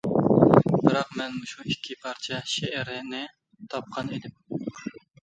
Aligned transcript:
بىراق 0.85 1.11
مەن 1.19 1.35
مۇشۇ 1.41 1.65
ئىككى 1.73 1.97
پارچە 2.05 2.39
شېئىرىنى 2.53 3.21
تاپقان 3.75 4.11
ئىدىم. 4.17 4.65